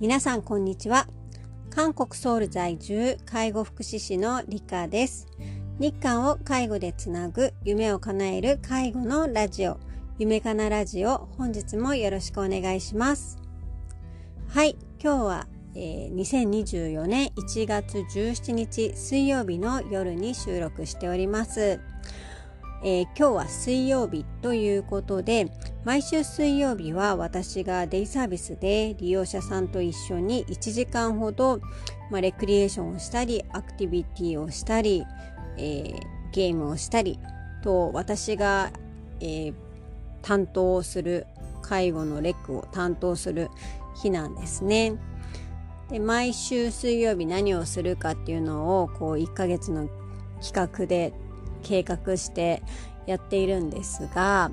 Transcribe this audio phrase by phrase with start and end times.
[0.00, 1.08] 皆さんこんにちは。
[1.70, 5.26] 韓国ソウル在住介護福祉士のリカです。
[5.80, 9.80] 日韓を介護でつなぐ夢を叶える介護のラジオ。
[10.18, 13.38] 夢かなラジオ本日もよろしくお願いします。
[14.48, 14.76] はい。
[15.02, 21.80] 今日は、えー、2024年1月17日水曜日の夜に収録しております。
[22.82, 25.50] えー、今日は水曜日ということで
[25.84, 31.60] 毎週水曜日は私がデイサービスで利用者さんと一緒に1時間ほど、
[32.10, 35.04] まあ、レクリエーションをしたりアクティビティをしたり、
[35.56, 35.94] えー、
[36.32, 37.18] ゲームをしたり
[37.64, 38.70] と私が、
[39.20, 39.54] えー、
[40.22, 41.26] 担当する
[41.62, 43.50] 介護のレックを担当する
[43.96, 44.94] 日なんですね。
[45.90, 49.88] で毎週水曜日何をするかっていうのをこう1ヶ月の
[50.40, 51.12] 企画で
[51.62, 52.62] 計画して
[53.06, 54.50] やっているんですが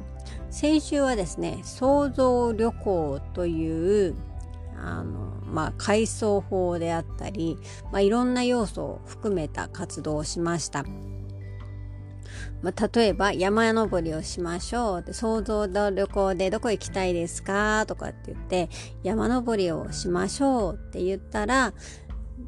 [0.50, 4.16] 先週はですね創造旅行という
[4.78, 7.58] あのまあ改装法であったり、
[7.92, 10.86] まあ、いろんな要素を含めた活動をしました。
[12.62, 17.86] まあ、例えば山登りをしましょうで想像の旅行でどこ行きたいですか？
[17.86, 18.70] とかって言って
[19.04, 21.74] 山登りをしましょうって言ったら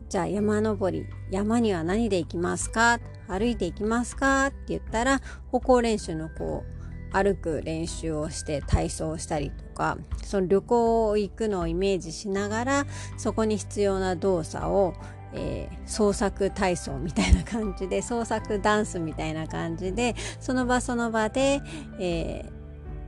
[0.10, 3.00] じゃあ山登り山には何で行きますか？
[3.28, 4.48] 歩いて行きますか？
[4.48, 5.22] って言ったら
[5.52, 12.86] 歩行練習のこう歩く練習をして体操したりとかその旅行を行くのをイメージしながら
[13.18, 14.94] そこに必要な動作を、
[15.34, 21.62] えー、創作体操みたいな感じで創作ダンスみたいな感じでその場その場で、
[21.98, 22.52] えー、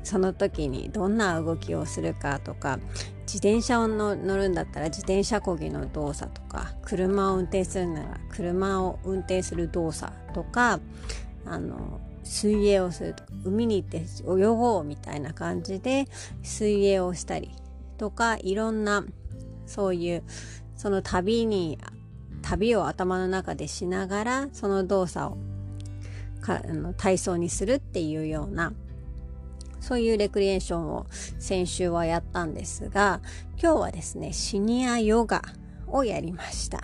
[0.03, 2.79] その時にどんな動きをするかとか
[3.31, 10.79] 自転車を乗るんだったら自転車こぎの動作とか車を運転するなら車を運転する動作とか
[11.45, 16.07] あの水泳をするとか海に行って泳ごうみたいな感じで
[16.41, 17.51] 水泳をしたり
[17.99, 19.05] とかいろんな
[19.67, 20.23] そういう
[20.75, 21.77] その旅に
[22.41, 25.37] 旅を頭の中でしながらその動作を
[26.41, 28.73] かあの体操にするっていうような
[29.79, 31.05] そういうレクリエーションを
[31.39, 33.21] 先週はやったんですが、
[33.61, 35.41] 今日はですね、シニアヨガ
[35.87, 36.81] をやりました。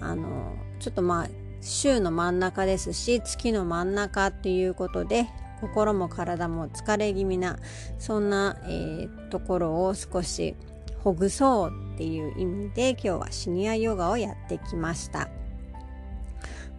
[0.00, 1.28] あの、ちょっとまあ、
[1.60, 5.28] 週の真ん中ですし、月の真ん中っていうことで、
[5.60, 7.56] 心も体も疲れ気味な、
[7.98, 10.56] そんな、えー、ところを少し
[10.98, 15.28] ほぐそうっていう意味で、今日はシニアヨガをやってきました。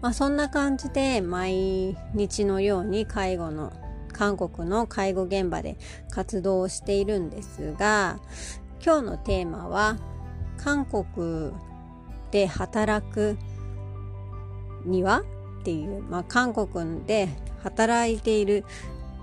[0.01, 3.71] まあ、そんな感じで毎日のように介護の
[4.13, 5.77] 韓国の介護現場で
[6.09, 8.19] 活動をしているんですが
[8.83, 9.97] 今日のテーマは
[10.57, 11.51] 韓国
[12.31, 13.37] で働く
[14.85, 15.23] には
[15.61, 17.29] っていう、まあ、韓国で
[17.63, 18.65] 働いている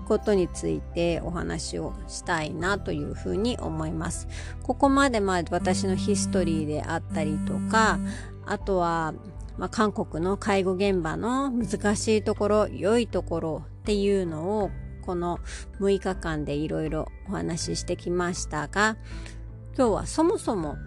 [0.07, 4.27] ことについてお話をしたいなというふうに思います。
[4.63, 7.99] ここまでまあ私のヒストリーであったりとか
[8.45, 9.13] あとは
[9.57, 14.71] まあ、韓国の介護現場の難しいところ良いところっていうのを
[15.01, 15.39] この
[15.79, 18.97] 6日間でいろいろお話ししてきましたが
[19.75, 20.77] 今日はそもそも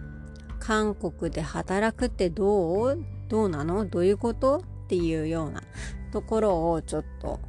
[0.59, 3.03] 韓国で働くってどう？
[3.27, 3.85] どうなの？
[3.85, 4.59] どういうこと？
[4.59, 5.61] っていうような
[6.11, 7.39] ところをちょっと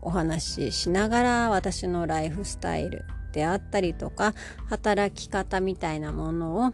[0.00, 4.34] お話ししながら私のライフスタイルであったりとか
[4.68, 6.72] 働き方みたいなものを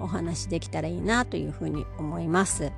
[0.00, 2.72] お話しできたらいいなというふうに思います。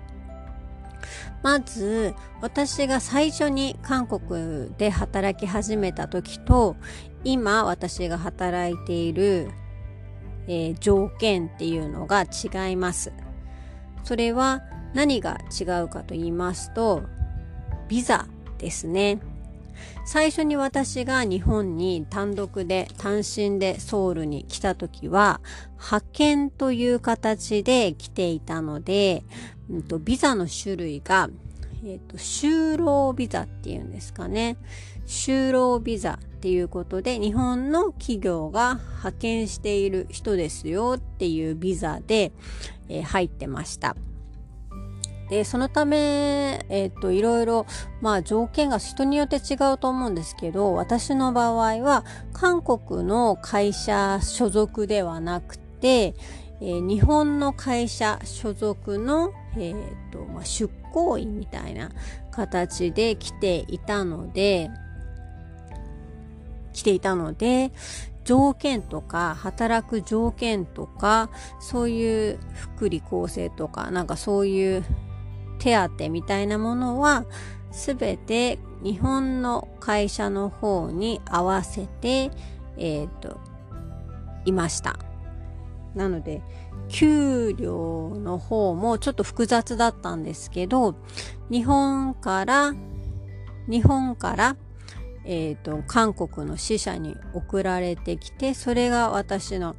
[1.43, 6.77] まず私が最初に韓国で働き始めた時と
[7.25, 9.51] 今私が働いている、
[10.49, 13.13] えー、条件っていうのが違います。
[14.05, 14.63] それは
[14.95, 17.03] 何が違うかと言いますと
[17.89, 18.27] ビザ
[18.59, 19.21] ですね。
[20.05, 25.41] 最初に私が日本に単独で単身でソウルに来た時は
[25.77, 29.25] 派遣という形で来ていたので、
[29.73, 31.31] うんと、ビザの種類が、
[31.85, 34.57] えっ、ー、と、就労ビザっていうんですかね。
[35.07, 42.33] 就労ビザっていうことで日本の企業が派遣している人ですよっていうビザで、
[42.89, 43.97] えー、入ってました。
[45.29, 47.67] で、そのため、えっ、ー、と、いろいろ、
[48.01, 52.05] まあ条件が人によって違うと思うんですけど、私の場合は、
[52.35, 56.15] 韓国の会社所属ではなくて、
[56.61, 61.91] えー、日本の会社所属の、えっ、ー、と、まあ、出向員みたいな
[62.31, 64.71] 形で来ていたので、
[66.73, 67.73] 来ていたので、
[68.25, 72.39] 条件とか、働く条件とか、そういう
[72.77, 74.85] 福利厚生とか、なんかそういう
[75.59, 77.25] 手当みたいなものは
[77.71, 82.31] すべて日本の会社の方に合わせて、
[82.77, 83.39] ええっ、と
[84.45, 84.99] いました。
[85.95, 86.43] なので
[86.93, 90.95] 給料の方もちょっと複雑だったんですけど
[91.51, 92.75] 日本から
[93.67, 94.57] 日本から
[95.25, 99.75] えっ、ー、と韓国の死者に送られてきてそれが私の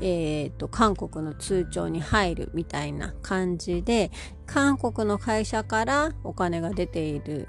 [0.00, 4.12] えーと、韓国の通帳に入るみたいな感じで
[4.48, 7.46] 韓国の会社からお金が出ている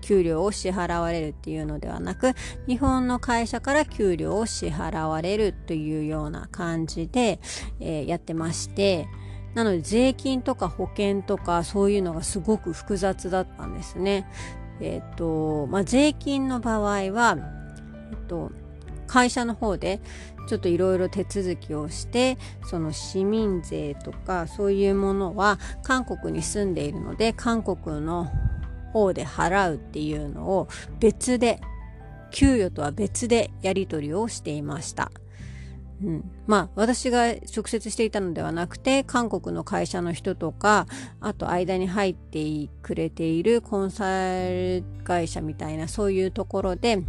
[0.00, 2.32] 給料を支払われるっていうのではなく
[2.66, 7.40] 日本の会社から給料を支払われるというような感じで、
[7.80, 9.08] えー、やってまして
[9.54, 14.28] なので税金とか保険とかそういうのがすごく複雑だったんですね。
[14.80, 17.36] えっ、ー、と、まあ、税金の場合は、
[18.10, 18.52] えっ、と、
[19.08, 20.00] 会社の方で
[20.46, 28.30] ちょっといろいろ手続きをしてその市民税とかそういうものは韓国に住んでいるので韓国の
[28.92, 30.68] 方で払うっていうのを
[31.00, 31.60] 別で
[32.30, 35.10] 給与とは別でやり取りをしていました。
[36.02, 40.86] うん、まあ私が直接していたのではなくて韓国の会社の人とか
[41.20, 42.40] あと間に入って
[42.82, 44.04] くれているコンサ
[44.48, 47.02] ル会社みたいなそういうところで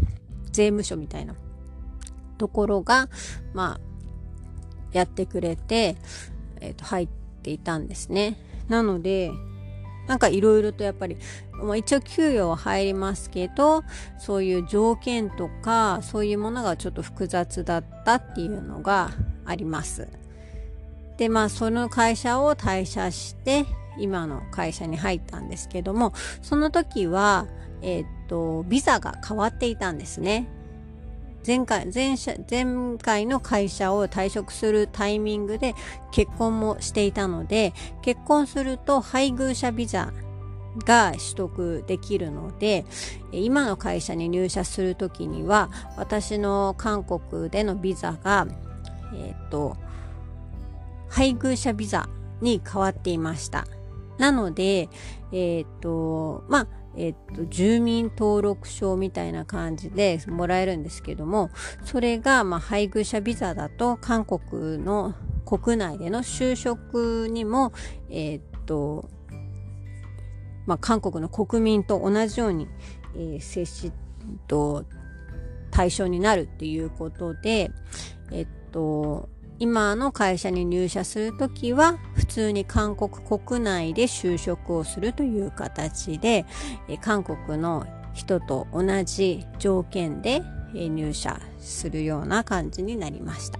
[0.52, 1.36] 税務署みたいな
[2.40, 3.10] ところが、
[3.54, 3.80] まあ、
[4.92, 5.96] やってくれて、
[6.60, 7.08] えっ、ー、と、入っ
[7.44, 8.38] ていたんですね。
[8.68, 9.32] なので、
[10.08, 11.18] なんかいろいろとやっぱり、
[11.52, 13.84] まあ、一応給与は入りますけど、
[14.18, 19.12] そういう条件とか、そういうものがちょっと複雑だったっていうのが
[19.46, 20.08] あります。
[21.18, 23.66] で、まあ、その会社を退社して、
[24.00, 27.46] 今の会社に入ったんですけども、その時は、
[27.82, 30.48] えっ、と、ビザが変わっていたんですね。
[31.46, 35.76] 前回前社前回の会社を退職するタイミングで
[36.12, 40.12] 結婚もしていたので結婚すると配偶者ビザ
[40.86, 42.86] が取得できるので
[43.32, 48.48] 今の会社に入社する時には私の韓国でのビザが
[49.14, 49.78] えっ、ー、と
[51.10, 52.08] 配偶者ビザ
[52.42, 53.66] に変わっていました。
[54.18, 54.90] なので
[55.32, 61.50] えっ、ー、とまあえっと、住民登録証みたいな感じでもらえるんですけども、
[61.84, 65.14] それが、まあ、配偶者ビザだと、韓国の
[65.46, 67.72] 国内での就職にも、
[68.10, 69.10] えっと、
[70.66, 72.68] まあ、韓国の国民と同じように、
[73.16, 73.92] えー、接し、
[74.48, 74.86] と、
[75.72, 77.72] 対象になるっていうことで、
[78.32, 81.98] えっと、今の会社に入社するときは
[82.30, 86.46] 通に韓国国内で就職をするという形で
[86.88, 90.42] え韓国の人と同じ条件で
[90.74, 93.60] 入社するような感じになりました。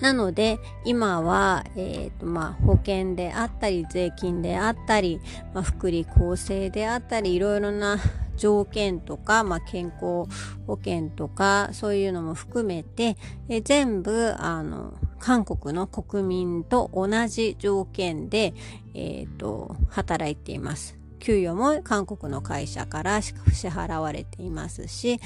[0.00, 5.20] なので今は、えーとまあ、保険であったり税金であったり、
[5.54, 7.98] まあ、福利厚生であったりいろいろな
[8.36, 10.26] 条件とか、まあ、健康
[10.66, 13.16] 保険とかそういうのも含めて
[13.48, 18.54] え全部あの韓国の国民と同じ条件で、
[18.94, 20.98] えーと、働いています。
[21.20, 23.32] 給与も韓国の会社から支
[23.68, 25.20] 払われていますし、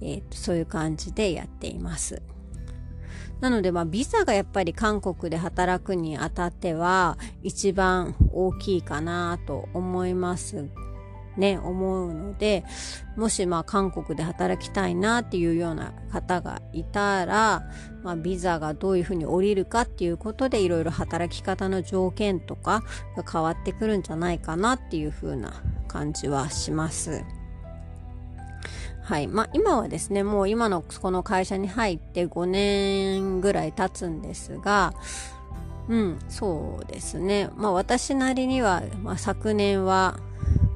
[0.00, 2.22] えーと、そういう感じでやっています。
[3.42, 10.70] なので、まあ、ビザがやっぱり韓国で働くにあたっては一番大きいかなと思います
[11.36, 12.64] ね、思うので、
[13.16, 17.70] もしまあ韓国で働きたいなっていうような方がいたら、
[18.02, 22.82] まあ、ビザがどういうふうに降りるかっていうことでいろいろ働き方の条件とか
[23.16, 27.24] が変わってくるんじゃないかなっていうふうな感じはします。
[29.02, 29.26] はい。
[29.26, 34.94] まあ今はですね、もう今のこの会社に入って5年ぐらい経つんですが、
[35.88, 37.50] うん、そうですね。
[37.56, 40.18] まあ私なりには、まあ、昨年は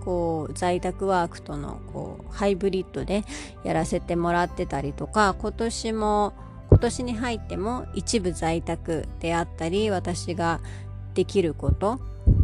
[0.07, 3.25] こう在宅ワークとのこうハイブリッドで
[3.65, 6.33] やらせてもらってたりとか今年も
[6.71, 10.61] 今年に入っても一部在宅であったり私が
[11.15, 11.99] できること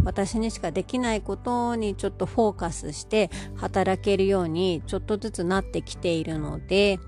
[0.04, 6.98] 私にしかできないことにちょっとフォーカスして働けるようにちょっとずつなってきているので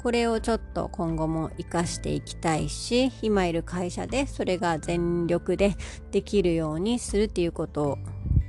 [0.00, 5.76] これをちょっと今後も活かしていきたいし今いる会社でそれが全力で
[6.12, 7.98] できるようにするっていうことを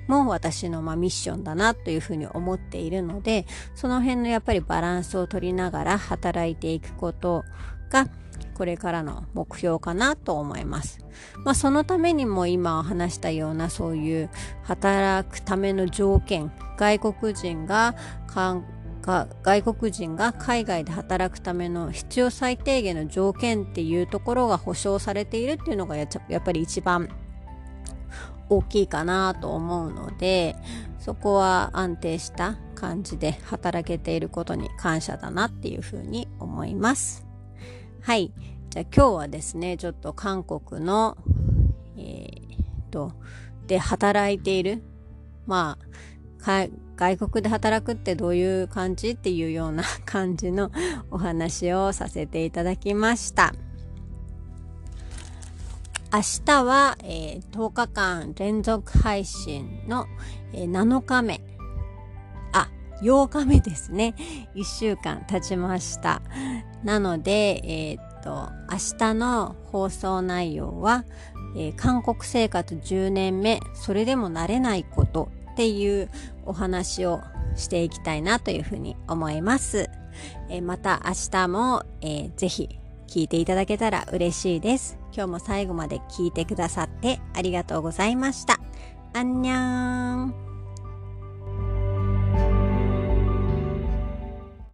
[0.07, 7.43] も私のまミッションだなというふうに思っているのでその辺のやっぱりバランスを取りながら働いていくこと
[7.89, 8.07] が
[8.53, 10.99] これからの目標かなと思います。
[11.43, 14.29] まあ、そのためにも今お話したようなそういう
[14.63, 17.95] 働くための条件外国人が
[19.43, 27.09] 外国人が海外で働くための必要最低限の条件っていうところが保障されているっていうのがやっぱり一番
[28.49, 30.55] 大きいかなと思うので
[30.99, 37.25] そこは安定した感じで働けていることに感謝だなっていうふうに思います。
[38.01, 38.31] はい。
[38.69, 41.17] じゃあ今日はですね、ちょっと韓国の、
[41.97, 43.13] えー、と、
[43.65, 44.83] で働いている。
[45.47, 45.77] ま
[46.45, 50.71] あ、外国で働くってどういう感じっていうような感じの
[51.09, 53.53] お話をさせていただきました。
[56.15, 60.05] 明日は、えー、10日間連続配信の、
[60.53, 61.41] えー、7日目。
[62.53, 62.69] あ、
[63.01, 64.15] 8日目ですね。
[64.55, 66.21] 1週間経ちました。
[66.85, 71.03] なので、えー、っと、明日の放送内容は、
[71.57, 76.09] えー、韓国生活10年目、それでも慣れないことっていう
[76.45, 77.19] お話を
[77.57, 79.89] していきたいなというふうに思います。
[80.49, 84.97] え、また明日も、えー、ぜひ聞いていただけたら嬉しいです。
[85.13, 88.59] 今日も最後まで聞いてくださってありがとうございました。
[89.13, 90.44] あんにゃーん。